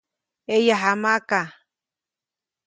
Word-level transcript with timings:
ʼEyajamaʼka. 0.49 1.39